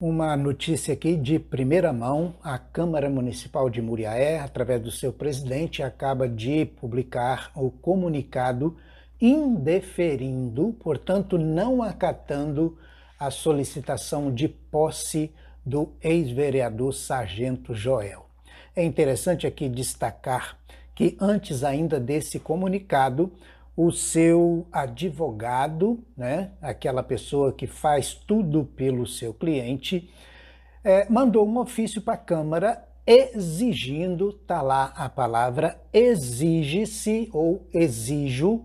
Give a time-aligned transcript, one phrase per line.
[0.00, 5.82] Uma notícia aqui de primeira mão: a Câmara Municipal de Muriaé, através do seu presidente,
[5.82, 8.78] acaba de publicar o comunicado
[9.20, 12.78] indeferindo, portanto, não acatando
[13.18, 15.34] a solicitação de posse
[15.66, 18.24] do ex-vereador Sargento Joel.
[18.74, 20.56] É interessante aqui destacar
[20.94, 23.30] que antes ainda desse comunicado,
[23.76, 30.10] o seu advogado, né, aquela pessoa que faz tudo pelo seu cliente,
[30.82, 38.64] é, mandou um ofício para a Câmara exigindo, tá lá a palavra, exige-se ou exijo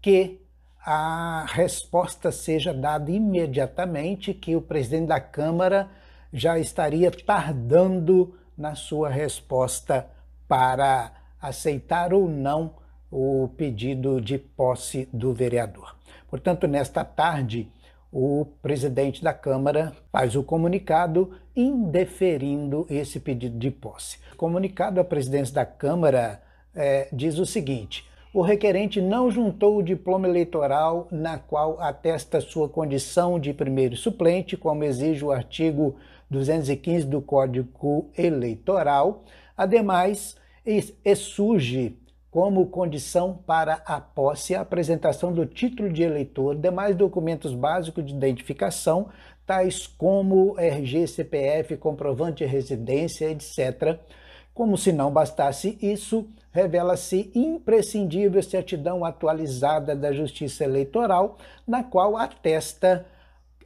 [0.00, 0.40] que
[0.84, 5.90] a resposta seja dada imediatamente, que o presidente da Câmara
[6.32, 10.08] já estaria tardando na sua resposta
[10.46, 12.74] para aceitar ou não
[13.10, 15.96] o pedido de posse do vereador.
[16.28, 17.70] Portanto, nesta tarde,
[18.12, 24.18] o presidente da Câmara faz o comunicado indeferindo esse pedido de posse.
[24.32, 26.40] O comunicado à presidência da Câmara
[26.74, 32.68] é, diz o seguinte: o requerente não juntou o diploma eleitoral na qual atesta sua
[32.68, 35.96] condição de primeiro suplente, como exige o artigo
[36.30, 39.24] 215 do Código Eleitoral.
[39.56, 41.96] Ademais, e, surge
[42.30, 48.14] como condição para a posse a apresentação do título de eleitor, demais documentos básicos de
[48.14, 49.08] identificação,
[49.44, 53.98] tais como RG, CPF, comprovante de residência, etc.
[54.54, 61.36] Como se não bastasse isso, revela-se imprescindível a certidão atualizada da Justiça Eleitoral,
[61.66, 63.06] na qual atesta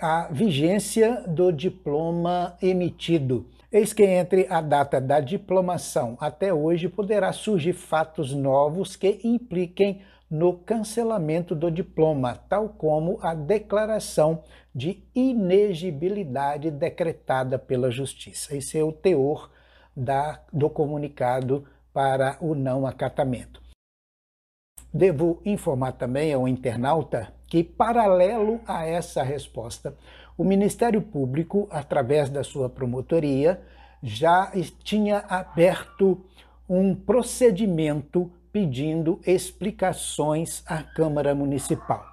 [0.00, 7.32] a vigência do diploma emitido Eis que entre a data da diplomação até hoje poderá
[7.32, 16.70] surgir fatos novos que impliquem no cancelamento do diploma, tal como a declaração de inegibilidade
[16.70, 18.56] decretada pela Justiça.
[18.56, 19.50] Esse é o teor
[19.96, 23.60] da, do comunicado para o não acatamento.
[24.92, 29.94] Devo informar também ao internauta que, paralelo a essa resposta,
[30.36, 33.60] o Ministério Público, através da sua promotoria,
[34.02, 34.50] já
[34.82, 36.20] tinha aberto
[36.68, 42.04] um procedimento pedindo explicações à Câmara Municipal.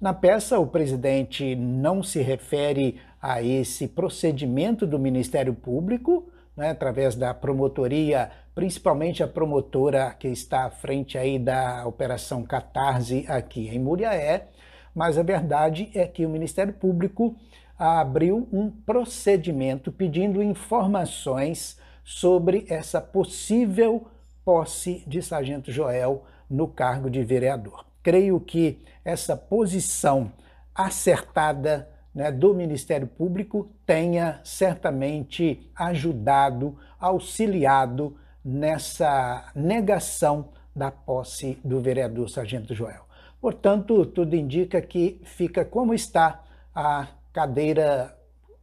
[0.00, 7.14] Na peça, o presidente não se refere a esse procedimento do Ministério Público, né, através
[7.14, 13.78] da promotoria, principalmente a promotora que está à frente aí da Operação Catarse aqui em
[13.78, 14.48] Muriaé,
[14.94, 17.34] mas a verdade é que o Ministério Público
[17.78, 24.06] abriu um procedimento pedindo informações sobre essa possível
[24.44, 27.86] posse de Sargento Joel no cargo de vereador.
[28.02, 30.32] Creio que essa posição
[30.74, 42.28] acertada né, do Ministério Público tenha certamente ajudado, auxiliado nessa negação da posse do vereador
[42.28, 43.04] Sargento Joel.
[43.40, 46.42] Portanto, tudo indica que fica como está
[46.74, 48.16] a cadeira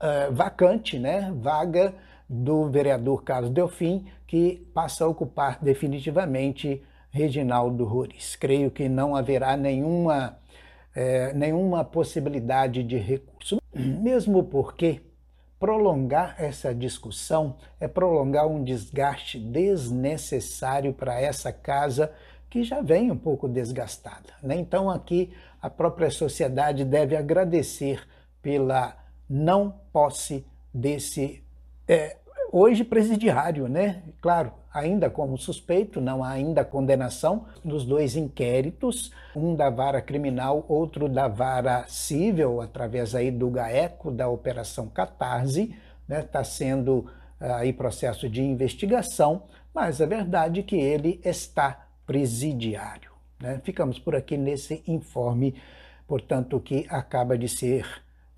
[0.00, 1.94] uh, vacante, né, vaga
[2.28, 8.36] do vereador Carlos Delfim, que passa a ocupar definitivamente Reginaldo Rores.
[8.36, 10.38] Creio que não haverá nenhuma,
[10.94, 15.00] eh, nenhuma possibilidade de recurso, mesmo porque
[15.60, 22.10] prolongar essa discussão é prolongar um desgaste desnecessário para essa casa
[22.48, 24.32] que já vem um pouco desgastada.
[24.42, 24.56] Né?
[24.56, 28.02] Então, aqui, a própria sociedade deve agradecer
[28.40, 28.96] pela
[29.28, 31.44] não posse desse,
[31.86, 32.16] é,
[32.50, 34.02] hoje presidiário, né?
[34.20, 40.64] Claro, ainda como suspeito, não há ainda condenação nos dois inquéritos, um da vara criminal,
[40.68, 45.74] outro da vara civil, através aí do GAECO, da Operação Catarse,
[46.08, 46.20] né?
[46.20, 47.06] Está sendo
[47.40, 49.44] aí processo de investigação,
[49.74, 53.10] mas a verdade é que ele está presidiário.
[53.40, 53.60] Né?
[53.64, 55.54] Ficamos por aqui nesse informe,
[56.06, 57.86] portanto, que acaba de ser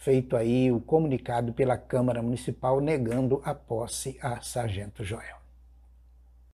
[0.00, 5.39] feito aí o comunicado pela Câmara Municipal negando a posse a Sargento Joel.